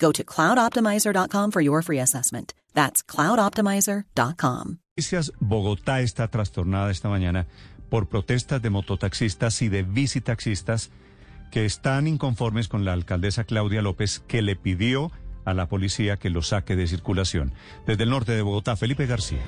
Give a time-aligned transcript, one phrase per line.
[0.00, 2.54] Go to cloudoptimizer.com for your free assessment.
[2.74, 4.78] That's cloudoptimizer.com.
[5.40, 7.46] Bogotá está trastornada esta mañana
[7.88, 10.90] por protestas de mototaxistas y de visitaxistas
[11.50, 15.10] que están inconformes con la alcaldesa Claudia López que le pidió
[15.44, 17.52] a la policía que lo saque de circulación.
[17.86, 19.42] Desde el norte de Bogotá, Felipe García.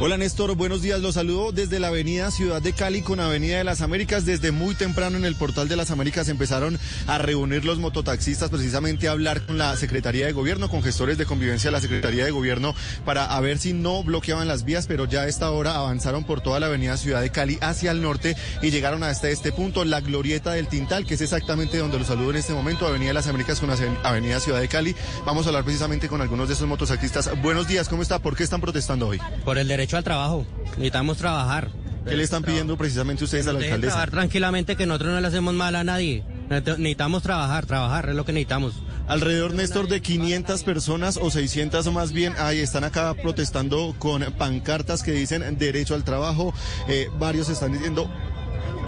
[0.00, 1.00] Hola Néstor, buenos días.
[1.00, 4.24] Los saludo desde la avenida Ciudad de Cali con Avenida de las Américas.
[4.24, 9.08] Desde muy temprano en el portal de las Américas empezaron a reunir los mototaxistas precisamente
[9.08, 12.30] a hablar con la Secretaría de Gobierno, con gestores de convivencia de la Secretaría de
[12.30, 16.42] Gobierno para ver si no bloqueaban las vías, pero ya a esta hora avanzaron por
[16.42, 20.00] toda la avenida Ciudad de Cali hacia el norte y llegaron hasta este punto, la
[20.00, 23.26] glorieta del Tintal, que es exactamente donde los saludo en este momento, Avenida de las
[23.26, 23.70] Américas con
[24.04, 24.94] Avenida Ciudad de Cali.
[25.26, 27.42] Vamos a hablar precisamente con algunos de esos mototaxistas.
[27.42, 28.20] Buenos días, ¿cómo está?
[28.20, 29.20] ¿Por qué están protestando hoy?
[29.44, 30.46] Por el derecho al trabajo.
[30.70, 31.70] Necesitamos trabajar.
[32.06, 33.92] ¿Qué le están pidiendo precisamente ustedes a la alcaldesa?
[33.92, 36.24] trabajar tranquilamente, que nosotros no le hacemos mal a nadie.
[36.48, 38.74] Necesitamos trabajar, trabajar, es lo que necesitamos.
[39.08, 44.22] Alrededor, Néstor, de 500 personas o 600 o más bien, ahí están acá protestando con
[44.34, 46.52] pancartas que dicen derecho al trabajo.
[46.88, 48.10] Eh, varios están diciendo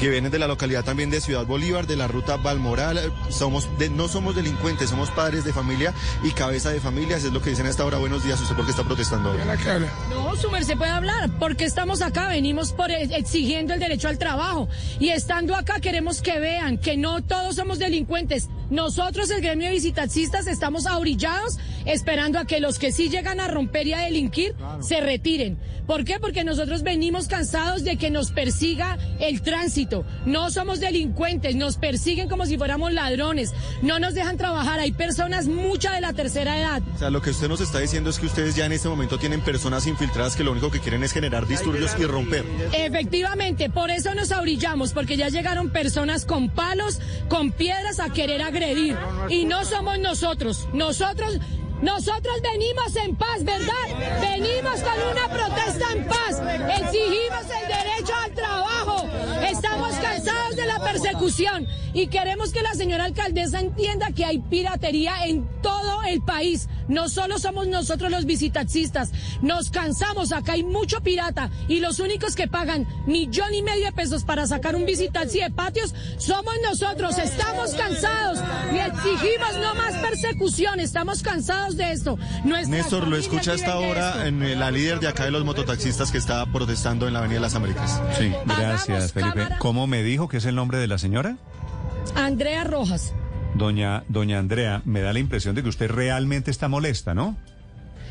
[0.00, 3.12] que vienen de la localidad también de Ciudad Bolívar, de la ruta Balmoral.
[3.28, 5.92] Somos de, no somos delincuentes, somos padres de familia
[6.24, 7.22] y cabeza de familias.
[7.22, 7.98] Es lo que dicen a esta hora.
[7.98, 9.34] Buenos días, ¿usted por qué está protestando?
[10.08, 14.16] No, su merced puede hablar, porque estamos acá, venimos por e- exigiendo el derecho al
[14.16, 14.68] trabajo.
[14.98, 18.48] Y estando acá queremos que vean que no todos somos delincuentes.
[18.70, 23.48] Nosotros, el gremio de visitaxistas, estamos abrillados esperando a que los que sí llegan a
[23.48, 25.58] romper y a delinquir se retiren.
[25.86, 26.20] ¿Por qué?
[26.20, 30.04] Porque nosotros venimos cansados de que nos persiga el tránsito.
[30.24, 33.52] No somos delincuentes, nos persiguen como si fuéramos ladrones.
[33.82, 34.78] No nos dejan trabajar.
[34.78, 36.82] Hay personas, mucha de la tercera edad.
[36.94, 39.18] O sea, lo que usted nos está diciendo es que ustedes ya en este momento
[39.18, 42.44] tienen personas infiltradas que lo único que quieren es generar disturbios y romper.
[42.72, 48.42] Efectivamente, por eso nos abrillamos, porque ya llegaron personas con palos, con piedras a querer
[48.42, 48.59] agredir.
[49.30, 50.68] Y no somos nosotros.
[50.74, 51.38] Nosotros,
[51.80, 54.20] nosotros venimos en paz, ¿verdad?
[54.20, 56.42] Venimos con una protesta en paz.
[56.78, 59.06] Exigimos el derecho al trabajo.
[59.48, 65.24] Estamos cansados de la persecución y queremos que la señora alcaldesa entienda que hay piratería
[65.24, 66.68] en todo el país.
[66.90, 69.12] No solo somos nosotros los visitaxistas,
[69.42, 73.92] nos cansamos, acá hay mucho pirata y los únicos que pagan millón y medio de
[73.92, 77.16] pesos para sacar un visitaxi de patios somos nosotros.
[77.16, 78.40] Estamos cansados
[78.74, 82.18] y exigimos no más persecución, estamos cansados de esto.
[82.44, 86.18] Nuestras Néstor, lo escucha hasta ahora en la líder de acá de los mototaxistas que
[86.18, 88.02] está protestando en la Avenida de las Américas.
[88.18, 89.46] Sí, gracias, Felipe.
[89.58, 91.36] ¿Cómo me dijo que es el nombre de la señora?
[92.16, 93.12] Andrea Rojas.
[93.54, 97.36] Doña, doña Andrea, me da la impresión de que usted realmente está molesta, ¿no?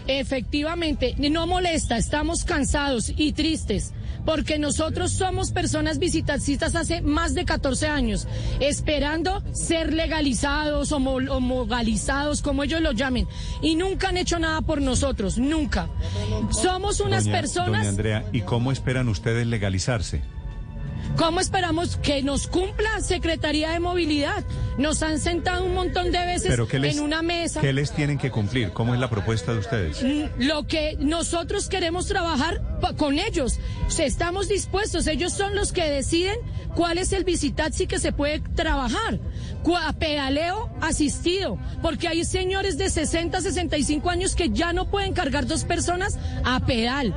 [0.07, 3.93] Efectivamente, no molesta, estamos cansados y tristes,
[4.25, 8.27] porque nosotros somos personas visitaxistas hace más de 14 años,
[8.59, 13.27] esperando ser legalizados o homogalizados, como ellos lo llamen,
[13.61, 15.87] y nunca han hecho nada por nosotros, nunca.
[16.51, 17.71] Somos unas Doña- personas...
[17.81, 20.21] Doña Andrea, ¿y cómo esperan ustedes legalizarse?
[21.17, 24.43] ¿Cómo esperamos que nos cumpla Secretaría de Movilidad?
[24.77, 27.59] Nos han sentado un montón de veces ¿Pero qué les, en una mesa.
[27.59, 28.71] ¿qué les tienen que cumplir?
[28.71, 30.01] ¿Cómo es la propuesta de ustedes?
[30.01, 32.61] Mm, Lo que nosotros queremos trabajar
[32.95, 33.59] con ellos,
[33.99, 36.37] estamos dispuestos, ellos son los que deciden
[36.73, 39.19] cuál es el visitaxi que se puede trabajar.
[39.63, 45.45] Cua- Pedaleo asistido, porque hay señores de 60, 65 años que ya no pueden cargar
[45.47, 47.13] dos personas a pedal.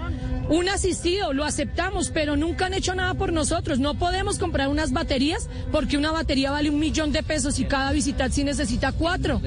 [0.49, 3.79] Un asistido, lo aceptamos, pero nunca han hecho nada por nosotros.
[3.79, 7.93] No podemos comprar unas baterías porque una batería vale un millón de pesos y cada
[7.93, 9.41] visitaxi necesita cuatro.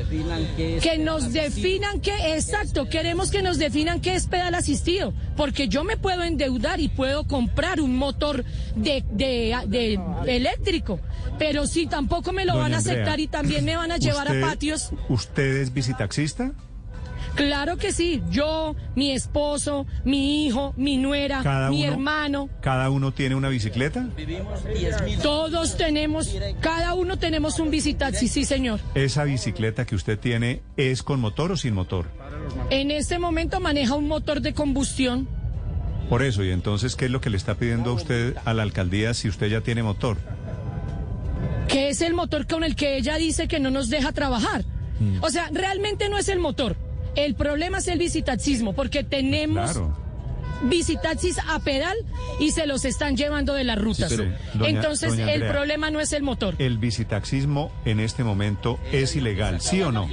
[0.81, 5.83] Que nos definan qué, exacto, queremos que nos definan qué es pedal asistido, porque yo
[5.83, 8.44] me puedo endeudar y puedo comprar un motor
[8.75, 10.00] de, de, de
[10.36, 11.00] eléctrico,
[11.38, 13.98] pero si tampoco me lo Doña van a Andrea, aceptar y también me van a
[13.98, 14.89] llevar ¿usted- a patios.
[15.09, 16.53] ¿Usted es visitaxista?
[17.35, 18.23] Claro que sí.
[18.29, 22.49] Yo, mi esposo, mi hijo, mi nuera, Cada mi uno- hermano.
[22.61, 24.07] ¿Cada uno tiene una bicicleta?
[25.21, 28.79] Todos tenemos, cada uno tenemos un visitaxi, sí, señor.
[28.95, 32.07] ¿Esa bicicleta que usted tiene es con motor o sin motor?
[32.69, 35.27] En este momento maneja un motor de combustión.
[36.09, 38.63] Por eso, y entonces, ¿qué es lo que le está pidiendo a usted a la
[38.63, 40.17] alcaldía si usted ya tiene motor?
[41.67, 44.63] que es el motor con el que ella dice que no nos deja trabajar.
[44.99, 45.17] Mm.
[45.23, 46.75] O sea, realmente no es el motor.
[47.15, 49.97] El problema es el visitaxismo, porque tenemos Claro.
[50.63, 51.95] visitaxis a pedal
[52.39, 54.09] y se los están llevando de las rutas.
[54.09, 56.56] Sí, doña- Entonces, doña el problema no es el motor.
[56.59, 60.07] ¿El bicitaxismo en este momento es ilegal, sí o no?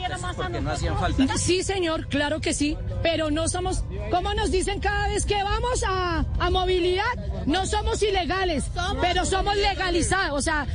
[1.36, 5.84] Sí, señor, claro que sí, pero no somos, como nos dicen cada vez que vamos
[5.86, 7.04] a, a movilidad,
[7.46, 8.64] no somos ilegales,
[9.00, 10.38] pero somos legalizados.
[10.38, 10.66] O sea,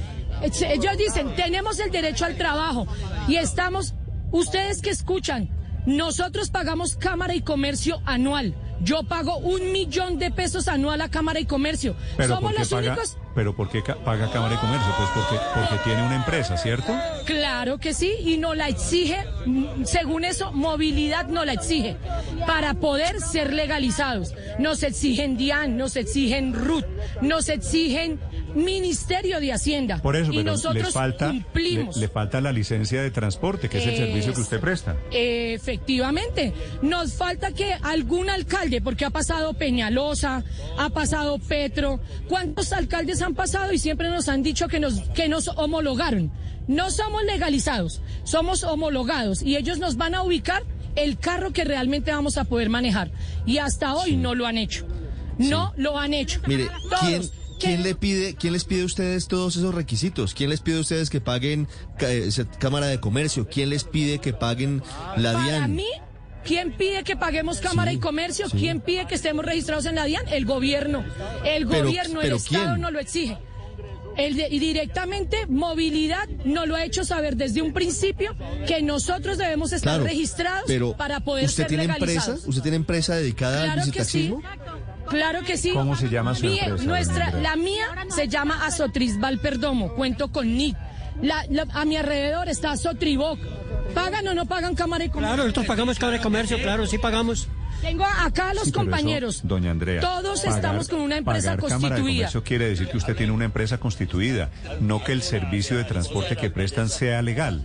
[0.41, 2.87] ellos dicen, tenemos el derecho al trabajo
[3.27, 3.93] y estamos,
[4.31, 5.49] ustedes que escuchan,
[5.87, 8.53] nosotros pagamos Cámara y Comercio anual.
[8.81, 11.95] Yo pago un millón de pesos anual a Cámara y Comercio.
[12.15, 13.17] Pero Somos ¿por qué los paga, únicos.
[13.33, 14.93] pero ¿por qué paga Cámara de Comercio?
[14.97, 16.93] Pues porque, porque tiene una empresa, ¿cierto?
[17.25, 19.25] Claro que sí, y no la exige,
[19.83, 21.95] según eso, movilidad no la exige,
[22.45, 24.35] para poder ser legalizados.
[24.59, 26.85] Nos exigen DIAN, nos exigen RUT,
[27.21, 28.19] nos exigen
[28.57, 29.99] Ministerio de Hacienda.
[30.01, 31.97] Por eso, y pero nosotros le falta, le, cumplimos.
[31.97, 34.95] le falta la licencia de transporte, que es el servicio que usted presta.
[35.11, 40.43] Efectivamente, nos falta que algún alcalde, porque ha pasado Peñalosa,
[40.77, 45.29] ha pasado Petro, ¿cuántos alcaldes han pasado y siempre nos han dicho que nos, que
[45.29, 46.31] nos homologaron?
[46.67, 50.63] No somos legalizados, somos homologados y ellos nos van a ubicar
[50.95, 53.11] el carro que realmente vamos a poder manejar.
[53.45, 54.85] Y hasta hoy no lo han hecho.
[55.37, 56.41] No lo han hecho.
[56.47, 57.31] Mire, Todos.
[57.59, 60.33] ¿Quién, le pide, quién les pide a ustedes todos esos requisitos?
[60.33, 61.67] ¿Quién les pide a ustedes que paguen
[61.99, 63.47] eh, Cámara de Comercio?
[63.49, 64.81] ¿Quién les pide que paguen
[65.17, 65.75] la Para DIAN?
[65.75, 65.87] mí,
[66.45, 68.49] ¿quién pide que paguemos Cámara Sí, y Comercio?
[68.49, 68.57] sí.
[68.57, 70.23] ¿Quién pide que estemos registrados en la DIAN?
[70.29, 71.03] El gobierno.
[71.45, 72.81] El Pero- gobierno, el Estado ¿quién?
[72.81, 73.37] no lo exige.
[74.17, 79.37] El de- y directamente, movilidad no lo ha hecho saber desde un principio que nosotros
[79.37, 82.05] debemos estar Claro, registrados pero para poder ¿usted ser tiene empresa?
[82.05, 82.47] legalizados.
[82.47, 84.33] ¿Usted tiene empresa dedicada Claro al que sí.
[85.09, 85.71] Claro que sí.
[85.71, 89.93] ¿Cómo se llama su empresa, Nuestra, la mía se llama Azotriz Valperdomo.
[89.95, 90.75] Cuento con Nick.
[91.21, 93.39] La- la- a mi alrededor está Sotriboc.
[93.95, 95.29] ¿Pagan o no pagan Cámara y Comercio?
[95.33, 97.47] Claro, nosotros pagamos Cámara de Comercio, claro, sí pagamos.
[97.81, 99.41] Tengo acá a los Sí, pero eso, compañeros.
[99.43, 100.01] doña Andrea.
[100.01, 102.17] Todos pagar- estamos con una empresa pagar Cámara de constituida.
[102.27, 104.49] Comercio quiere decir que usted tiene una empresa constituida,
[104.81, 107.63] no que el servicio de transporte que prestan sea legal.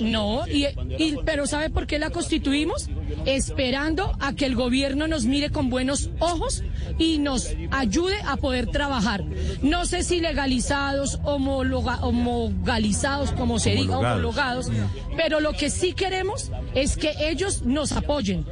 [0.00, 0.66] No, y,
[0.98, 2.88] y- pero ¿sabe por qué la constituimos?
[3.24, 6.62] Esperando a que el gobierno nos mire con buenos ojos
[6.98, 9.24] y nos ayude a poder trabajar.
[9.62, 14.70] No sé si legalizados, homologa- homogalizados, como se diga, Homologados.
[15.16, 18.44] pero lo que sí queremos es que ellos nos apoyen.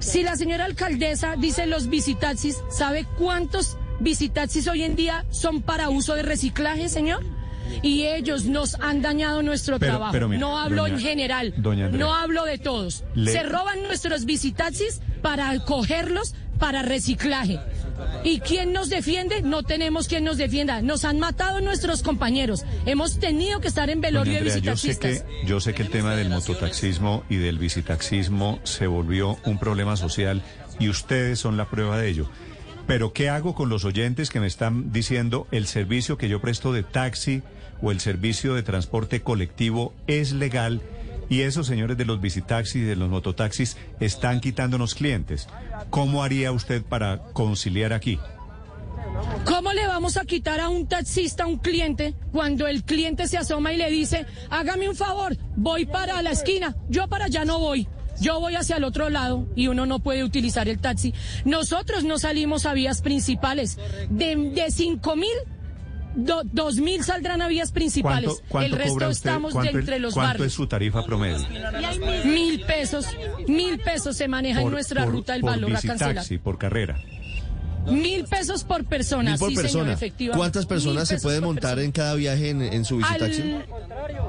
[0.00, 5.88] Si la señora alcaldesa dice los visitaxis, ¿sabe cuántos visitaxis hoy en día son para
[5.88, 7.24] uso de reciclaje, señor?
[7.82, 10.12] Y ellos nos han dañado nuestro Pero- trabajo.
[10.12, 12.04] pero no hablo doña- en general, doña Andrea.
[12.06, 13.04] no hablo de todos.
[13.14, 17.58] Le- Se roban nuestros visitaxis para cogerlos para reciclaje.
[18.22, 19.42] ¿Y quién nos defiende?
[19.42, 20.82] No tenemos quien nos defienda.
[20.82, 22.64] Nos han matado nuestros compañeros.
[22.86, 25.30] Hemos tenido que estar en velorio Andrea, de yo sé, visitaxistas.
[25.40, 29.96] que, yo sé que el tema del mototaxismo y del visitaxismo se volvió un problema
[29.96, 30.42] social
[30.78, 32.28] y ustedes son la prueba de ello.
[32.86, 36.72] Pero ¿qué hago con los oyentes que me están diciendo el servicio que yo presto
[36.72, 37.42] de taxi
[37.80, 40.82] o el servicio de transporte colectivo es legal
[41.30, 45.48] y esos señores de los visitaxis y de los mototaxis están quitándonos clientes?
[45.90, 48.18] ¿Cómo haría usted para conciliar aquí?
[49.44, 53.38] ¿Cómo le vamos a quitar a un taxista a un cliente cuando el cliente se
[53.38, 57.58] asoma y le dice, hágame un favor, voy para la esquina, yo para allá no
[57.58, 57.88] voy?
[58.20, 61.14] Yo voy hacia el otro lado y uno no puede utilizar el taxi.
[61.44, 63.78] Nosotros no salimos a vías principales.
[64.10, 65.28] De, de cinco mil,
[66.14, 68.26] do- dos mil saldrán a vías principales.
[68.30, 69.08] ¿Cuánto, cuánto el resto usted?
[69.10, 70.46] estamos de ¿Cuánto, entre los cuánto barrios.
[70.48, 71.38] es su tarifa promedio?
[72.24, 73.06] Mil pesos,
[73.48, 76.24] mil pesos se maneja en nuestra ruta del por valor a cancelar.
[76.42, 76.98] por carrera.
[77.86, 79.84] Mil pesos por persona, Mil por sí, persona.
[79.84, 80.38] señor, efectivamente.
[80.38, 81.84] ¿Cuántas personas se pesos puede por montar persona.
[81.84, 83.42] en cada viaje en, en su visitaxi?
[83.42, 83.64] Al-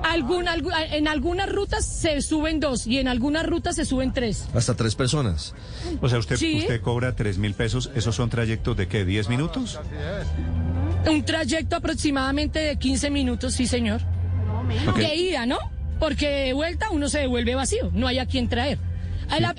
[0.03, 4.45] algún- algún- en algunas rutas se suben dos y en algunas rutas se suben tres.
[4.53, 5.53] Hasta tres personas.
[6.01, 6.59] O sea, usted, Sí.
[6.59, 7.91] usted cobra tres mil pesos.
[7.95, 9.05] ¿Esos son trayectos de qué?
[9.05, 9.79] ¿10 minutos?
[11.09, 14.01] Un trayecto aproximadamente de 15 minutos, sí, señor.
[14.87, 14.97] Ok.
[14.97, 15.57] De ida, ¿no?
[15.99, 18.77] Porque de vuelta uno se devuelve vacío, no hay a quien traer.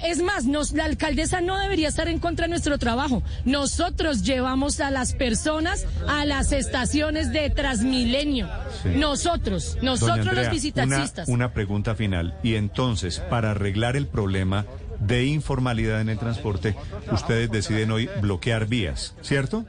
[0.04, 3.22] Es más, nos- la alcaldesa no debería estar en contra de nuestro trabajo.
[3.44, 8.48] Nosotros llevamos a las personas a las estaciones de Transmilenio.
[8.82, 8.90] Sí.
[8.96, 11.28] Nosotros, nosotros Andrea, los visitaxistas.
[11.28, 12.36] Una, una pregunta final.
[12.42, 14.66] Y entonces, para arreglar el problema,
[15.00, 16.74] de informalidad en el transporte,
[17.12, 19.66] ustedes deciden hoy bloquear vías, ¿cierto?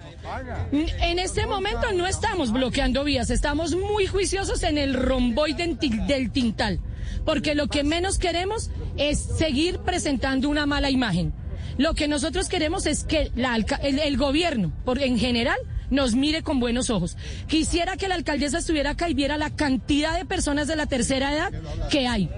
[0.71, 5.77] En este momento no estamos bloqueando vías, estamos muy juiciosos en el romboy del,
[6.07, 6.79] del Tintal,
[7.27, 11.33] porque lo que menos queremos es seguir presentando una mala imagen.
[11.77, 15.57] Lo que nosotros queremos es que la el, el gobierno, por, en general,
[15.89, 17.17] nos mire con buenos ojos.
[17.47, 21.33] Quisiera que la alcaldesa estuviera acá y viera la cantidad de personas de la tercera
[21.33, 21.51] edad
[21.91, 22.29] que hay.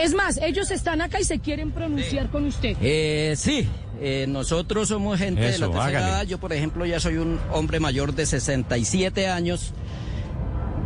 [0.00, 2.76] Es más, ellos están acá y se quieren pronunciar con usted.
[2.80, 3.66] Eh, sí,
[4.00, 6.06] eh, nosotros somos gente de la tercera hágale.
[6.06, 6.22] edad.
[6.22, 9.72] Yo, por ejemplo, ya soy un hombre mayor de 67 años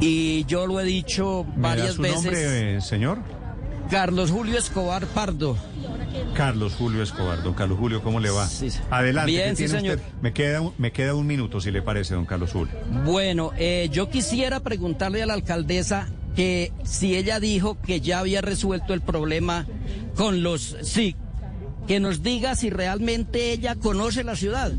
[0.00, 2.22] y yo lo he dicho ¿Me da varias su veces.
[2.24, 3.18] nombre, señor?
[3.90, 5.56] Carlos Julio Escobar Pardo.
[6.34, 7.42] Carlos Julio Escobar.
[7.42, 8.46] Don Carlos Julio, ¿cómo le va?
[8.48, 8.68] Sí.
[8.90, 9.30] Adelante.
[9.30, 9.96] Bien, ¿qué sí, señor.
[9.96, 10.08] usted?
[10.22, 12.74] Me queda, un- me queda un minuto, si le parece, don Carlos Julio.
[13.04, 18.40] Bueno, eh, yo quisiera preguntarle a la alcaldesa que si ella dijo que ya había
[18.40, 19.66] resuelto el problema
[20.16, 21.16] con los SIC,
[21.86, 24.72] que nos diga si realmente ella conoce la ciudad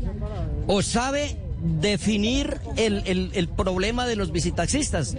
[0.66, 5.16] o sabe definir el, el- problema de los visitaxistas.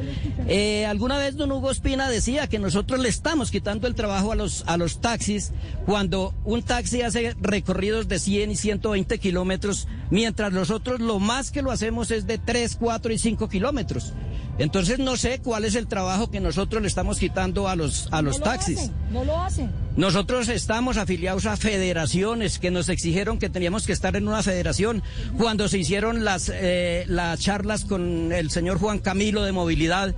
[0.48, 4.36] Eh, alguna vez don Hugo Espina decía que nosotros le estamos quitando el trabajo a
[4.36, 5.51] los, a los taxis
[5.86, 11.62] cuando un taxi hace recorridos de 100 y 120 kilómetros, mientras nosotros lo más que
[11.62, 14.13] lo hacemos es de 3, 4 y 5 kilómetros.
[14.60, 18.22] Entonces no sé cuál es el trabajo que nosotros le estamos quitando a los, a
[18.22, 18.78] los No lo taxis.
[18.80, 19.72] hacen, no lo hacen.
[19.96, 25.01] Nosotros estamos afiliados a federaciones que nos exigieron que teníamos que estar en una federación
[25.38, 30.13] cuando se hicieron las, eh, las charlas con el señor Juan Camilo de movilidad.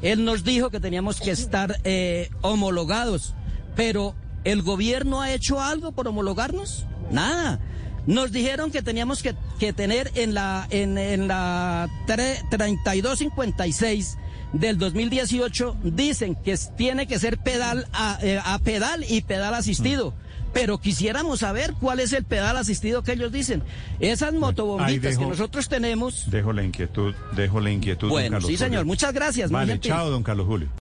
[0.00, 3.34] Él nos dijo que teníamos que estar eh, homologados,
[3.76, 6.86] pero ¿el gobierno ha hecho algo por homologarnos?
[7.10, 7.60] Nada.
[8.06, 14.18] Nos dijeron que teníamos que, que tener en la, en, en la tre- 3256
[14.52, 20.14] del 2018 dicen que tiene que ser pedal a, eh, a pedal y pedal asistido.
[20.52, 23.62] Pero quisiéramos saber cuál es el pedal asistido que ellos dicen.
[24.00, 26.30] Esas motobombitas dejo- que nosotros tenemos.
[26.30, 28.66] Dejo la inquietud, dejo la inquietud, don Bueno, Carlos sí, Julio.
[28.66, 28.84] señor.
[28.84, 29.50] Muchas gracias.
[29.50, 30.68] Vale, chao, don Carlos Julio.